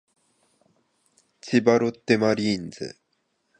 [1.41, 2.97] 千葉ロッテマリーンズ